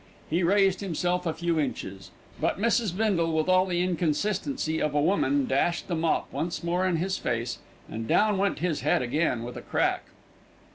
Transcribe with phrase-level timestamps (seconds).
[0.31, 2.09] He raised himself a few inches;
[2.39, 2.97] but Mrs.
[2.97, 7.19] Bindle, with all the inconsistency of a woman, dashed the mop once more in his
[7.19, 10.05] face, and down went his head again with a crack.